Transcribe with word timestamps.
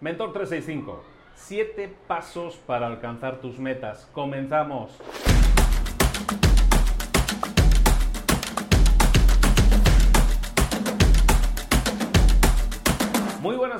Mentor 0.00 0.32
365, 0.32 1.04
7 1.34 1.94
pasos 2.06 2.56
para 2.56 2.86
alcanzar 2.86 3.36
tus 3.42 3.58
metas. 3.58 4.08
Comenzamos. 4.14 4.90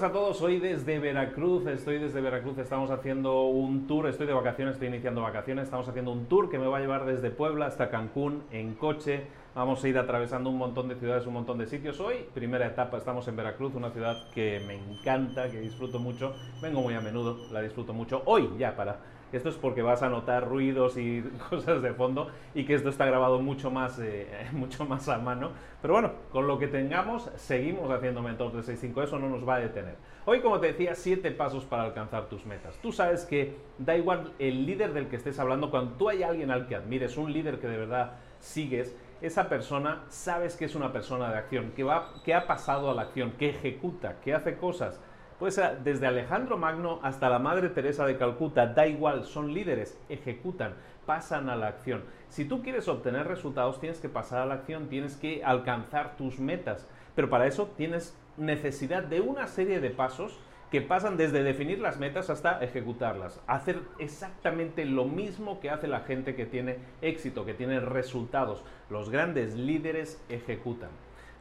Buenas 0.01 0.17
a 0.17 0.19
todos, 0.19 0.41
hoy 0.41 0.59
desde 0.59 0.99
Veracruz, 0.99 1.67
estoy 1.67 1.99
desde 1.99 2.23
Veracruz, 2.23 2.57
estamos 2.57 2.91
haciendo 2.91 3.43
un 3.43 3.87
tour, 3.87 4.07
estoy 4.07 4.27
de 4.27 4.33
vacaciones, 4.33 4.75
estoy 4.75 4.89
iniciando 4.89 5.21
vacaciones, 5.21 5.65
estamos 5.65 5.87
haciendo 5.89 6.11
un 6.11 6.25
tour 6.25 6.49
que 6.49 6.59
me 6.59 6.67
va 6.67 6.79
a 6.79 6.81
llevar 6.81 7.05
desde 7.05 7.31
Puebla 7.31 7.67
hasta 7.67 7.91
Cancún 7.91 8.43
en 8.51 8.75
coche, 8.77 9.27
vamos 9.55 9.85
a 9.85 9.89
ir 9.89 9.99
atravesando 9.99 10.49
un 10.49 10.57
montón 10.57 10.89
de 10.89 10.95
ciudades, 10.95 11.27
un 11.27 11.35
montón 11.35 11.59
de 11.59 11.67
sitios. 11.67 12.01
Hoy, 12.01 12.15
primera 12.33 12.67
etapa, 12.67 12.97
estamos 12.97 13.29
en 13.29 13.37
Veracruz, 13.37 13.75
una 13.75 13.91
ciudad 13.91 14.17
que 14.33 14.63
me 14.67 14.77
encanta, 14.77 15.51
que 15.51 15.61
disfruto 15.61 15.99
mucho, 15.99 16.35
vengo 16.63 16.81
muy 16.81 16.95
a 16.95 17.03
menudo, 17.03 17.37
la 17.53 17.61
disfruto 17.61 17.93
mucho, 17.93 18.23
hoy 18.25 18.49
ya 18.59 18.75
para 18.75 19.01
esto 19.37 19.49
es 19.49 19.57
porque 19.57 19.83
vas 19.83 20.03
a 20.03 20.09
notar 20.09 20.49
ruidos 20.49 20.97
y 20.97 21.23
cosas 21.51 21.83
de 21.83 21.93
fondo 21.93 22.29
y 22.55 22.65
que 22.65 22.75
esto 22.75 22.89
está 22.89 23.07
grabado 23.07 23.41
mucho 23.41 23.71
más, 23.71 23.99
eh, 23.99 24.27
mucho 24.53 24.85
más 24.85 25.09
a 25.09 25.19
mano. 25.19 25.51
Pero 25.83 25.95
bueno, 25.95 26.13
con 26.31 26.47
lo 26.47 26.59
que 26.59 26.69
tengamos, 26.69 27.31
seguimos 27.37 27.91
haciendo 27.91 28.23
Mentor 28.23 28.53
365, 28.53 29.03
eso 29.03 29.19
no 29.19 29.29
nos 29.29 29.49
va 29.49 29.57
a 29.57 29.61
detener. 29.61 29.97
Hoy, 30.27 30.41
como 30.41 30.61
te 30.61 30.69
decía, 30.69 30.95
siete 30.95 31.31
pasos 31.31 31.65
para 31.65 31.85
alcanzar 31.85 32.29
tus 32.29 32.45
metas. 32.45 32.77
Tú 32.83 32.93
sabes 32.93 33.25
que 33.25 33.57
da 33.79 33.97
igual 33.97 34.33
el 34.39 34.67
líder 34.67 34.93
del 34.93 35.09
que 35.09 35.17
estés 35.17 35.39
hablando, 35.39 35.71
cuando 35.71 35.93
tú 35.93 36.09
hay 36.09 36.23
alguien 36.23 36.51
al 36.51 36.67
que 36.67 36.77
admires, 36.77 37.17
un 37.17 37.33
líder 37.33 37.59
que 37.59 37.69
de 37.69 37.79
verdad 37.79 38.13
sigues, 38.39 38.95
esa 39.23 39.49
persona 39.49 40.05
sabes 40.09 40.57
que 40.57 40.65
es 40.65 40.75
una 40.75 40.93
persona 40.93 41.31
de 41.31 41.39
acción, 41.39 41.73
que, 41.75 41.85
va, 41.85 42.15
que 42.25 42.35
ha 42.35 42.47
pasado 42.47 42.91
a 42.91 42.95
la 42.95 43.03
acción, 43.03 43.33
que 43.33 43.51
ejecuta, 43.51 44.21
que 44.21 44.35
hace 44.35 44.57
cosas 44.57 45.01
pues 45.41 45.59
desde 45.83 46.07
Alejandro 46.07 46.59
Magno 46.59 47.01
hasta 47.03 47.31
la 47.31 47.39
Madre 47.39 47.71
Teresa 47.71 48.05
de 48.05 48.19
Calcuta, 48.19 48.67
da 48.67 48.87
igual, 48.87 49.25
son 49.25 49.55
líderes, 49.55 49.99
ejecutan, 50.11 50.75
pasan 51.07 51.49
a 51.49 51.57
la 51.57 51.69
acción. 51.69 52.05
Si 52.29 52.45
tú 52.45 52.63
quieres 52.63 52.89
obtener 52.89 53.27
resultados, 53.27 53.81
tienes 53.81 54.01
que 54.01 54.11
pasar 54.11 54.41
a 54.43 54.47
la 54.47 54.55
acción, 54.55 54.89
tienes 54.89 55.17
que 55.17 55.43
alcanzar 55.43 56.19
tus 56.19 56.39
metas, 56.39 56.87
pero 57.17 57.31
para 57.31 57.47
eso 57.47 57.71
tienes 57.75 58.15
necesidad 58.37 59.03
de 59.03 59.23
una 59.23 59.47
serie 59.47 59.81
de 59.81 59.89
pasos 59.89 60.39
que 60.71 60.83
pasan 60.83 61.17
desde 61.17 61.43
definir 61.43 61.81
las 61.81 61.99
metas 61.99 62.29
hasta 62.29 62.63
ejecutarlas. 62.63 63.41
Hacer 63.47 63.81
exactamente 63.99 64.85
lo 64.85 65.07
mismo 65.07 65.59
que 65.59 65.71
hace 65.71 65.89
la 65.89 66.01
gente 66.01 66.37
que 66.37 66.45
tiene 66.45 66.77
éxito, 67.01 67.47
que 67.47 67.55
tiene 67.55 67.81
resultados. 67.81 68.63
Los 68.91 69.09
grandes 69.09 69.55
líderes 69.55 70.23
ejecutan. 70.29 70.91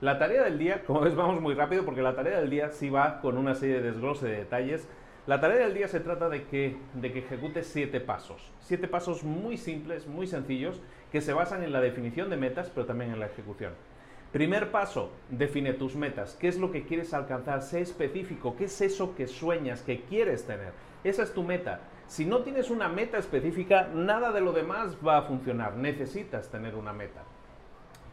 La 0.02 0.18
tarea 0.18 0.46
del 0.46 0.58
día, 0.58 0.84
como 0.86 1.02
ves, 1.02 1.14
vamos 1.14 1.42
muy 1.42 1.54
rápido 1.54 1.84
porque 1.84 2.02
la 2.02 2.16
tarea 2.16 2.40
del 2.40 2.50
día 2.50 2.72
sí 2.72 2.90
va 2.90 3.20
con 3.20 3.38
una 3.38 3.54
serie 3.54 3.82
de 3.82 3.92
desglose 3.92 4.28
de 4.28 4.38
detalles. 4.38 4.88
La 5.28 5.42
tarea 5.42 5.66
del 5.66 5.74
día 5.74 5.90
se 5.90 6.00
trata 6.00 6.30
de 6.30 6.46
que, 6.46 6.78
de 6.94 7.12
que 7.12 7.20
ejecutes 7.20 7.68
siete 7.68 8.00
pasos. 8.00 8.50
Siete 8.62 8.88
pasos 8.88 9.26
muy 9.26 9.58
simples, 9.58 10.08
muy 10.08 10.26
sencillos, 10.26 10.82
que 11.12 11.20
se 11.20 11.34
basan 11.34 11.64
en 11.64 11.74
la 11.74 11.82
definición 11.82 12.30
de 12.30 12.38
metas, 12.38 12.72
pero 12.74 12.86
también 12.86 13.12
en 13.12 13.20
la 13.20 13.26
ejecución. 13.26 13.74
Primer 14.32 14.72
paso, 14.72 15.12
define 15.28 15.74
tus 15.74 15.98
metas. 15.98 16.38
¿Qué 16.40 16.48
es 16.48 16.58
lo 16.58 16.72
que 16.72 16.86
quieres 16.86 17.14
alcanzar? 17.14 17.62
Sé 17.62 17.82
específico. 17.82 18.56
¿Qué 18.56 18.66
es 18.66 18.80
eso 18.80 19.16
que 19.16 19.28
sueñas, 19.28 19.82
que 19.82 20.04
quieres 20.04 20.46
tener? 20.46 20.72
Esa 21.04 21.24
es 21.24 21.34
tu 21.34 21.44
meta. 21.44 21.82
Si 22.08 22.26
no 22.26 22.40
tienes 22.40 22.70
una 22.70 22.88
meta 22.88 23.18
específica, 23.18 23.90
nada 23.94 24.32
de 24.32 24.40
lo 24.40 24.54
demás 24.54 24.96
va 25.06 25.18
a 25.18 25.24
funcionar. 25.24 25.76
Necesitas 25.76 26.50
tener 26.50 26.76
una 26.76 26.94
meta. 26.94 27.24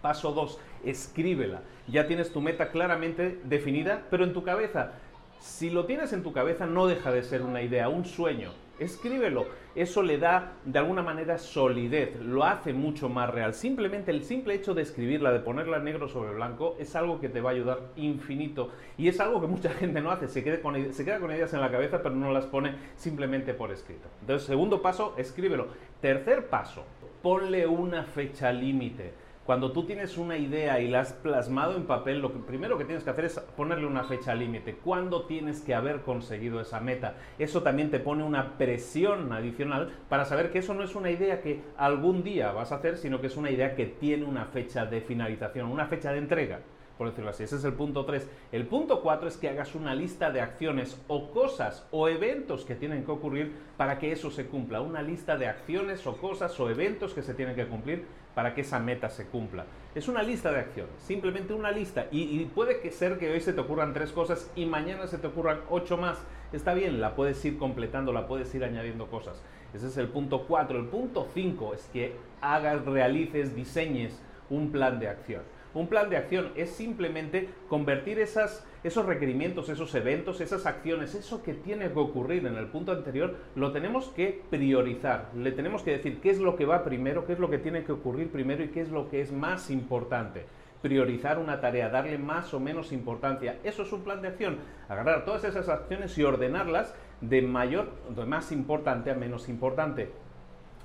Paso 0.07 0.31
2, 0.31 0.61
escríbela. 0.85 1.63
Ya 1.89 2.07
tienes 2.07 2.33
tu 2.33 2.41
meta 2.41 2.71
claramente 2.71 3.41
definida, 3.43 4.05
pero 4.09 4.23
en 4.23 4.33
tu 4.33 4.45
cabeza. 4.45 4.93
Si 5.41 5.69
lo 5.69 5.85
tienes 5.85 6.13
en 6.13 6.23
tu 6.23 6.33
cabeza, 6.33 6.65
no 6.65 6.87
deja 6.87 7.11
de 7.11 7.25
ser 7.25 7.43
una 7.43 7.61
idea, 7.61 7.89
un 7.89 8.05
sueño. 8.05 8.53
Escríbelo. 8.79 9.47
Eso 9.75 10.05
le 10.05 10.19
da 10.19 10.53
de 10.65 10.79
alguna 10.79 11.03
manera 11.03 11.39
solidez, 11.39 12.21
lo 12.21 12.45
hace 12.45 12.73
mucho 12.73 13.09
más 13.09 13.31
real. 13.31 13.53
Simplemente 13.53 14.13
el 14.13 14.23
simple 14.23 14.55
hecho 14.55 14.75
de 14.75 14.83
escribirla, 14.83 15.33
de 15.33 15.41
ponerla 15.41 15.81
negro 15.81 16.07
sobre 16.07 16.33
blanco, 16.33 16.77
es 16.79 16.95
algo 16.95 17.19
que 17.19 17.29
te 17.29 17.41
va 17.41 17.51
a 17.51 17.55
ayudar 17.55 17.81
infinito. 17.97 18.71
Y 18.97 19.09
es 19.09 19.19
algo 19.19 19.41
que 19.41 19.49
mucha 19.49 19.71
gente 19.81 20.01
no 20.01 20.13
hace. 20.13 20.29
Se, 20.29 20.45
queda 20.45 20.63
con, 20.63 20.93
se 20.93 21.05
queda 21.05 21.19
con 21.19 21.33
ideas 21.33 21.53
en 21.53 21.61
la 21.61 21.73
cabeza, 21.73 22.01
pero 22.01 22.15
no 22.15 22.31
las 22.31 22.47
pone 22.47 22.77
simplemente 22.95 23.55
por 23.55 23.73
escrito. 23.73 24.07
Entonces, 24.21 24.47
segundo 24.47 24.81
paso, 24.81 25.15
escríbelo. 25.19 25.67
Tercer 26.01 26.47
paso, 26.47 26.85
ponle 27.23 27.67
una 27.67 28.05
fecha 28.05 28.53
límite. 28.53 29.26
Cuando 29.47 29.71
tú 29.71 29.85
tienes 29.85 30.19
una 30.19 30.37
idea 30.37 30.81
y 30.81 30.89
la 30.89 30.99
has 30.99 31.13
plasmado 31.13 31.77
en 31.77 31.87
papel, 31.87 32.19
lo 32.19 32.33
primero 32.33 32.77
que 32.77 32.85
tienes 32.85 33.05
que 33.05 33.11
hacer 33.11 33.27
es 33.27 33.39
ponerle 33.57 33.87
una 33.87 34.03
fecha 34.03 34.35
límite. 34.35 34.75
¿Cuándo 34.75 35.27
tienes 35.27 35.61
que 35.61 35.73
haber 35.73 36.01
conseguido 36.01 36.61
esa 36.61 36.81
meta? 36.81 37.15
Eso 37.39 37.63
también 37.63 37.93
te 37.93 38.01
pone 38.01 38.25
una 38.25 38.59
presión 38.59 39.33
adicional 39.33 39.93
para 40.09 40.25
saber 40.25 40.51
que 40.51 40.59
eso 40.59 40.75
no 40.75 40.83
es 40.83 40.97
una 40.97 41.13
idea 41.13 41.43
que 41.43 41.61
algún 41.77 42.25
día 42.25 42.51
vas 42.51 42.73
a 42.73 42.77
hacer, 42.77 42.97
sino 42.97 43.21
que 43.21 43.29
es 43.29 43.37
una 43.37 43.53
idea 43.53 43.77
que 43.77 43.87
tiene 43.87 44.25
una 44.25 44.47
fecha 44.47 44.85
de 44.85 45.01
finalización, 45.01 45.71
una 45.71 45.87
fecha 45.87 46.11
de 46.11 46.19
entrega 46.19 46.59
por 46.99 47.09
decirlo 47.09 47.31
así. 47.31 47.45
Ese 47.45 47.57
es 47.57 47.65
el 47.65 47.75
punto 47.75 48.05
3. 48.05 48.29
El 48.53 48.67
punto 48.67 49.03
4 49.03 49.29
es 49.29 49.37
que 49.37 49.49
hagas 49.49 49.75
una 49.75 49.95
lista 49.95 50.31
de 50.31 50.41
acciones 50.41 51.01
o 51.09 51.31
cosas 51.31 51.87
o 51.91 52.09
eventos 52.09 52.65
que 52.65 52.75
tienen 52.75 53.05
que 53.05 53.13
ocurrir 53.13 53.53
para 53.77 53.99
que 53.99 54.13
eso 54.13 54.31
se 54.31 54.47
cumpla. 54.47 54.81
Una 54.81 55.03
lista 55.03 55.37
de 55.37 55.47
acciones 55.47 56.07
o 56.07 56.17
cosas 56.17 56.59
o 56.59 56.71
eventos 56.71 57.15
que 57.15 57.23
se 57.23 57.35
tienen 57.35 57.55
que 57.55 57.67
cumplir 57.67 58.05
para 58.35 58.55
que 58.55 58.61
esa 58.61 58.79
meta 58.79 59.09
se 59.09 59.27
cumpla. 59.27 59.65
Es 59.95 60.09
una 60.09 60.23
lista 60.23 60.53
de 60.53 60.61
acciones, 60.61 60.93
simplemente 61.01 61.55
una 61.55 61.71
lista. 61.71 62.07
Y, 62.11 62.45
puede 62.55 62.81
que 62.81 62.91
ser 62.91 63.19
que 63.19 63.33
hoy 63.33 63.41
se 63.41 63.55
te 63.55 63.63
ocurran 63.63 63.95
tres 63.95 64.13
cosas 64.13 64.51
y 64.55 64.67
mañana 64.67 65.07
se 65.07 65.17
te 65.17 65.27
ocurran 65.27 65.61
ocho 65.71 65.97
más. 65.97 66.19
Está 66.53 66.75
bien, 66.75 67.01
la 67.01 67.15
puedes 67.15 67.43
ir 67.47 67.57
completando, 67.57 68.13
la 68.13 68.27
puedes 68.27 68.55
ir 68.55 68.63
añadiendo 68.63 69.07
cosas. 69.07 69.43
Ese 69.73 69.87
es 69.87 69.97
el 69.97 70.09
punto 70.09 70.45
4. 70.47 70.79
El 70.79 70.87
punto 70.87 71.27
5 71.33 71.75
es 71.75 71.89
que 71.93 72.15
hagas, 72.43 72.85
realices, 72.85 73.57
diseñes 73.57 74.21
un 74.51 74.71
plan 74.71 75.01
de 75.01 75.09
acción. 75.09 75.43
Un 75.75 75.89
plan 75.89 76.09
de 76.09 76.17
acción 76.17 76.53
es 76.57 76.71
simplemente 76.71 77.49
convertir 77.69 78.19
esas, 78.19 78.67
esos 78.83 79.05
requerimientos, 79.05 79.69
esos 79.69 79.95
eventos, 79.95 80.41
esas 80.41 80.67
acciones, 80.67 81.15
eso 81.15 81.43
que 81.43 81.55
tiene 81.55 81.91
que 81.91 81.99
ocurrir 81.99 82.47
en 82.47 82.57
el 82.57 82.67
punto 82.67 82.93
anterior, 82.93 83.37
lo 83.55 83.73
tenemos 83.73 84.09
que 84.09 84.43
priorizar. 84.51 85.31
Le 85.35 85.53
tenemos 85.53 85.83
que 85.83 85.93
decir 85.93 86.21
qué 86.21 86.31
es 86.31 86.39
lo 86.39 86.57
que 86.57 86.65
va 86.65 86.85
primero, 86.85 87.27
qué 87.27 87.35
es 87.35 87.39
lo 87.39 87.51
que 87.51 87.59
tiene 87.59 87.85
que 87.85 87.93
ocurrir 87.93 88.31
primero 88.31 88.65
y 88.65 88.69
qué 88.69 88.81
es 88.81 88.91
lo 88.91 89.09
que 89.11 89.21
es 89.21 89.33
más 89.33 89.71
importante 89.71 90.45
priorizar 90.83 91.39
una 91.39 91.61
tarea, 91.61 91.89
darle 91.89 92.17
más 92.17 92.55
o 92.55 92.61
menos 92.61 92.93
importancia. 92.93 93.59
Eso 93.65 93.83
es 93.83 93.93
un 93.93 94.03
plan 94.03 94.23
de 94.23 94.29
acción. 94.29 94.59
Agarrar 94.89 95.25
todas 95.25 95.43
esas 95.43 95.69
acciones 95.69 96.17
y 96.17 96.23
ordenarlas 96.23 96.95
de 97.21 97.43
mayor, 97.43 97.91
de 98.15 98.25
más 98.25 98.53
importante 98.53 99.11
a 99.11 99.15
menos 99.15 99.49
importante. 99.49 100.13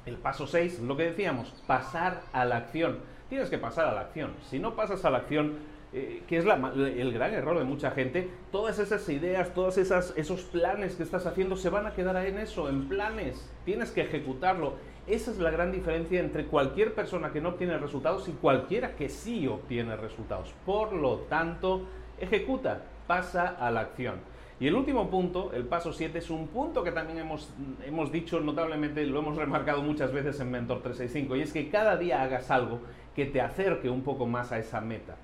El 0.06 0.18
paso 0.18 0.48
6, 0.48 0.80
lo 0.80 0.98
que 0.98 1.04
decíamos, 1.04 1.54
pasar 1.68 2.22
a 2.34 2.46
la 2.46 2.58
acción 2.58 2.98
tienes 3.32 3.50
que 3.50 3.58
pasar 3.58 3.88
a 3.88 3.94
la 3.94 4.02
acción. 4.02 4.34
Si 4.50 4.60
no 4.60 4.76
pasas 4.76 5.06
a 5.06 5.10
la 5.10 5.20
acción, 5.20 5.54
eh, 5.94 6.22
que 6.28 6.38
es 6.38 6.44
el 6.44 7.14
gran 7.14 7.34
error 7.34 7.58
de 7.58 7.64
mucha 7.64 7.92
gente, 7.92 8.30
todas 8.52 8.78
esas 8.78 9.08
ideas, 9.08 9.54
todos 9.54 9.78
esos 9.78 10.42
planes 10.42 10.98
que 10.98 11.04
estás 11.04 11.26
haciendo 11.26 11.56
se 11.56 11.70
van 11.70 11.88
a 11.88 11.94
quedar 11.94 12.18
en 12.26 12.38
eso, 12.38 12.68
en 12.68 12.90
planes. 12.90 13.50
Tienes 13.64 13.92
que 13.92 14.02
ejecutarlo. 14.02 14.74
Esa 15.08 15.32
es 15.32 15.38
la 15.38 15.50
gran 15.50 15.72
diferencia 15.72 16.20
entre 16.20 16.46
cualquier 16.46 16.94
persona 16.94 17.32
que 17.32 17.40
no 17.40 17.50
obtiene 17.50 17.78
resultados 17.78 18.28
y 18.28 18.34
cualquiera 18.34 18.98
que 18.98 19.08
sí 19.08 19.48
obtiene 19.48 19.96
resultados. 19.96 20.54
Por 20.66 20.92
lo 20.92 21.20
tanto, 21.30 21.88
ejecuta, 22.20 22.82
pasa 23.08 23.48
a 23.48 23.72
la 23.72 23.80
acción. 23.80 24.16
Y 24.62 24.68
el 24.68 24.76
último 24.76 25.10
punto, 25.10 25.52
el 25.54 25.66
paso 25.66 25.92
7, 25.92 26.20
es 26.20 26.30
un 26.30 26.48
punto 26.50 26.84
que 26.84 26.92
también 26.92 27.18
hemos, 27.18 27.52
hemos 27.84 28.12
dicho 28.12 28.40
notablemente, 28.42 29.04
lo 29.08 29.18
hemos 29.18 29.36
remarcado 29.36 29.82
muchas 29.82 30.14
veces 30.14 30.40
en 30.40 30.52
Mentor 30.52 30.84
365, 30.84 31.36
y 31.36 31.42
es 31.42 31.52
que 31.52 31.70
cada 31.70 31.98
día 31.98 32.22
hagas 32.22 32.52
algo 32.52 32.80
que 33.16 33.26
te 33.26 33.42
acerque 33.42 33.90
un 33.90 34.04
poco 34.04 34.28
más 34.28 34.52
a 34.52 34.60
esa 34.60 34.80
meta. 34.80 35.16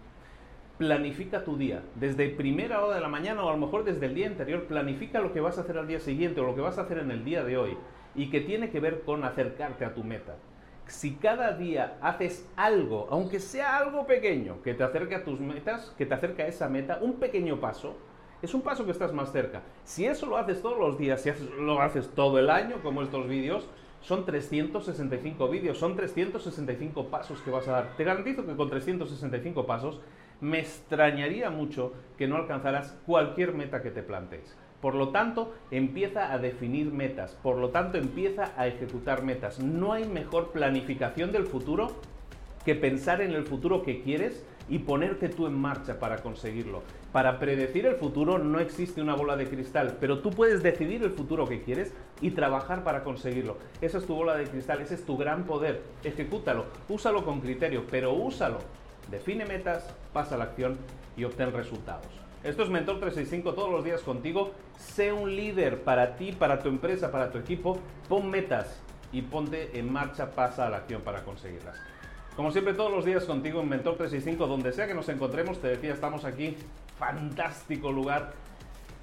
Planifica 0.79 1.43
tu 1.43 1.55
día, 1.55 1.83
desde 1.93 2.29
primera 2.29 2.83
hora 2.83 2.95
de 2.95 3.01
la 3.01 3.09
mañana 3.09 3.43
o 3.43 3.49
a 3.49 3.51
lo 3.51 3.59
mejor 3.59 3.83
desde 3.83 4.07
el 4.07 4.15
día 4.15 4.25
anterior, 4.25 4.63
planifica 4.63 5.21
lo 5.21 5.31
que 5.31 5.39
vas 5.39 5.59
a 5.59 5.61
hacer 5.61 5.77
al 5.77 5.87
día 5.87 5.99
siguiente 5.99 6.41
o 6.41 6.43
lo 6.43 6.55
que 6.55 6.61
vas 6.61 6.79
a 6.79 6.81
hacer 6.81 6.97
en 6.97 7.11
el 7.11 7.23
día 7.23 7.43
de 7.43 7.57
hoy 7.57 7.77
y 8.15 8.31
que 8.31 8.41
tiene 8.41 8.71
que 8.71 8.79
ver 8.79 9.01
con 9.01 9.23
acercarte 9.23 9.85
a 9.85 9.93
tu 9.93 10.03
meta. 10.03 10.33
Si 10.87 11.13
cada 11.13 11.53
día 11.53 11.99
haces 12.01 12.49
algo, 12.55 13.07
aunque 13.11 13.39
sea 13.39 13.77
algo 13.77 14.07
pequeño, 14.07 14.63
que 14.63 14.73
te 14.73 14.83
acerque 14.83 15.13
a 15.13 15.23
tus 15.23 15.39
metas, 15.39 15.93
que 15.95 16.07
te 16.07 16.15
acerque 16.15 16.41
a 16.41 16.47
esa 16.47 16.69
meta, 16.69 16.97
un 17.03 17.19
pequeño 17.19 17.59
paso, 17.59 17.97
es 18.41 18.53
un 18.53 18.61
paso 18.61 18.85
que 18.85 18.91
estás 18.91 19.13
más 19.13 19.31
cerca. 19.31 19.61
Si 19.83 20.05
eso 20.05 20.25
lo 20.25 20.37
haces 20.37 20.61
todos 20.61 20.77
los 20.77 20.97
días, 20.97 21.21
si 21.21 21.31
lo 21.59 21.81
haces 21.81 22.09
todo 22.09 22.39
el 22.39 22.49
año, 22.49 22.77
como 22.83 23.01
estos 23.01 23.27
vídeos, 23.27 23.67
son 24.01 24.25
365 24.25 25.49
vídeos, 25.49 25.77
son 25.77 25.95
365 25.95 27.07
pasos 27.07 27.41
que 27.41 27.51
vas 27.51 27.67
a 27.67 27.71
dar. 27.71 27.97
Te 27.97 28.03
garantizo 28.03 28.45
que 28.45 28.55
con 28.55 28.69
365 28.69 29.65
pasos 29.65 29.99
me 30.39 30.59
extrañaría 30.59 31.49
mucho 31.49 31.93
que 32.17 32.27
no 32.27 32.35
alcanzaras 32.35 32.95
cualquier 33.05 33.53
meta 33.53 33.81
que 33.81 33.91
te 33.91 34.03
plantees. 34.03 34.55
Por 34.81 34.93
lo 34.93 35.09
tanto, 35.09 35.55
empieza 35.71 36.31
a 36.31 36.37
definir 36.37 36.91
metas, 36.93 37.33
por 37.41 37.57
lo 37.57 37.69
tanto, 37.69 37.97
empieza 37.97 38.53
a 38.55 38.67
ejecutar 38.67 39.23
metas. 39.23 39.59
No 39.59 39.93
hay 39.93 40.05
mejor 40.05 40.51
planificación 40.51 41.31
del 41.31 41.47
futuro 41.47 41.87
que 42.63 42.75
pensar 42.75 43.21
en 43.21 43.31
el 43.31 43.45
futuro 43.45 43.81
que 43.81 44.03
quieres 44.03 44.45
y 44.69 44.79
ponerte 44.79 45.29
tú 45.29 45.47
en 45.47 45.53
marcha 45.53 45.99
para 45.99 46.17
conseguirlo. 46.17 46.83
Para 47.11 47.39
predecir 47.39 47.85
el 47.85 47.95
futuro 47.95 48.37
no 48.37 48.59
existe 48.59 49.01
una 49.01 49.15
bola 49.15 49.37
de 49.37 49.47
cristal, 49.47 49.97
pero 49.99 50.19
tú 50.19 50.31
puedes 50.31 50.61
decidir 50.63 51.03
el 51.03 51.11
futuro 51.11 51.47
que 51.47 51.61
quieres 51.61 51.93
y 52.21 52.31
trabajar 52.31 52.83
para 52.83 53.03
conseguirlo. 53.03 53.57
Esa 53.81 53.97
es 53.97 54.05
tu 54.05 54.15
bola 54.15 54.35
de 54.35 54.45
cristal, 54.45 54.81
ese 54.81 54.95
es 54.95 55.05
tu 55.05 55.17
gran 55.17 55.45
poder. 55.45 55.81
Ejecútalo, 56.03 56.65
úsalo 56.89 57.23
con 57.23 57.41
criterio, 57.41 57.85
pero 57.89 58.13
úsalo. 58.13 58.59
Define 59.09 59.45
metas, 59.45 59.93
pasa 60.11 60.35
a 60.35 60.37
la 60.37 60.45
acción 60.45 60.77
y 61.15 61.23
obtén 61.23 61.53
resultados. 61.53 62.07
Esto 62.43 62.63
es 62.63 62.69
Mentor 62.69 62.99
365 62.99 63.53
todos 63.53 63.71
los 63.71 63.83
días 63.83 64.01
contigo. 64.01 64.51
Sé 64.77 65.11
un 65.11 65.35
líder 65.35 65.81
para 65.83 66.15
ti, 66.15 66.33
para 66.33 66.59
tu 66.59 66.69
empresa, 66.69 67.11
para 67.11 67.31
tu 67.31 67.37
equipo. 67.37 67.79
Pon 68.07 68.29
metas 68.29 68.81
y 69.11 69.21
ponte 69.21 69.77
en 69.77 69.91
marcha, 69.91 70.31
pasa 70.31 70.67
a 70.67 70.69
la 70.69 70.77
acción 70.77 71.01
para 71.01 71.23
conseguirlas. 71.23 71.77
Como 72.37 72.51
siempre, 72.51 72.75
todos 72.75 72.91
los 72.91 73.03
días 73.03 73.25
contigo 73.25 73.61
en 73.61 73.67
Mentor 73.67 73.97
365, 73.97 74.45
donde 74.45 74.71
sea 74.71 74.85
que 74.85 74.93
nos 74.93 75.09
encontremos, 75.09 75.59
te 75.59 75.69
decía, 75.69 75.91
estamos 75.91 76.23
aquí, 76.23 76.55
fantástico 76.99 77.91
lugar. 77.91 78.33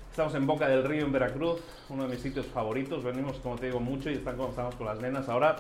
Estamos 0.09 0.37
en 0.37 0.47
Boca 0.47 0.69
del 0.69 0.85
Río, 0.85 1.05
en 1.05 1.11
Veracruz, 1.11 1.61
uno 1.89 2.05
de 2.05 2.11
mis 2.11 2.21
sitios 2.21 2.47
favoritos. 2.47 3.03
Venimos, 3.03 3.39
como 3.39 3.57
te 3.57 3.67
digo, 3.67 3.81
mucho 3.81 4.09
y 4.09 4.15
están, 4.15 4.41
estamos 4.41 4.77
con 4.77 4.87
las 4.87 5.01
nenas 5.01 5.29
ahora 5.29 5.57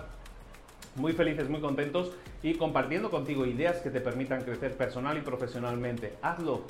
muy 0.95 1.15
felices, 1.15 1.49
muy 1.49 1.61
contentos 1.61 2.13
y 2.45 2.55
compartiendo 2.55 3.11
contigo 3.11 3.45
ideas 3.45 3.79
que 3.79 3.91
te 3.91 4.01
permitan 4.01 4.43
crecer 4.43 4.77
personal 4.77 5.19
y 5.19 5.23
profesionalmente. 5.23 6.15
Hazlo. 6.23 6.61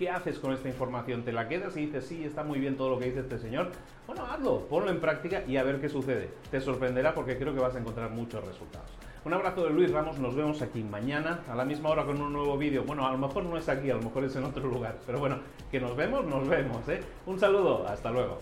¿Qué 0.00 0.10
haces 0.10 0.40
con 0.40 0.52
esta 0.52 0.66
información? 0.66 1.22
¿Te 1.22 1.30
la 1.30 1.46
quedas 1.46 1.76
y 1.76 1.86
dices, 1.86 2.06
sí, 2.06 2.24
está 2.24 2.42
muy 2.42 2.58
bien 2.58 2.76
todo 2.76 2.90
lo 2.90 2.98
que 2.98 3.04
dice 3.04 3.20
este 3.20 3.38
señor? 3.38 3.70
Bueno, 4.04 4.26
hazlo, 4.26 4.66
ponlo 4.66 4.90
en 4.90 5.00
práctica 5.00 5.44
y 5.46 5.58
a 5.58 5.62
ver 5.62 5.80
qué 5.80 5.88
sucede. 5.88 6.28
Te 6.50 6.60
sorprenderá 6.60 7.14
porque 7.14 7.38
creo 7.38 7.54
que 7.54 7.60
vas 7.60 7.76
a 7.76 7.78
encontrar 7.78 8.10
muchos 8.10 8.44
resultados. 8.44 8.90
Un 9.22 9.34
abrazo 9.34 9.64
de 9.64 9.70
Luis 9.70 9.92
Ramos, 9.92 10.18
nos 10.18 10.34
vemos 10.34 10.62
aquí 10.62 10.82
mañana 10.82 11.40
a 11.46 11.54
la 11.54 11.66
misma 11.66 11.90
hora 11.90 12.06
con 12.06 12.22
un 12.22 12.32
nuevo 12.32 12.56
vídeo. 12.56 12.84
Bueno, 12.84 13.06
a 13.06 13.12
lo 13.12 13.18
mejor 13.18 13.44
no 13.44 13.58
es 13.58 13.68
aquí, 13.68 13.90
a 13.90 13.94
lo 13.94 14.00
mejor 14.00 14.24
es 14.24 14.34
en 14.34 14.44
otro 14.44 14.66
lugar, 14.66 14.98
pero 15.04 15.18
bueno, 15.18 15.40
que 15.70 15.78
nos 15.78 15.94
vemos, 15.94 16.24
nos 16.24 16.48
vemos. 16.48 16.88
¿eh? 16.88 17.02
Un 17.26 17.38
saludo, 17.38 17.86
hasta 17.86 18.10
luego. 18.10 18.38